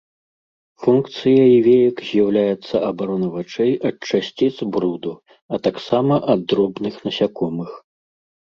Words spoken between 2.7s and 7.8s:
абарона вачэй ад часціц бруду, а таксама ад дробных насякомых.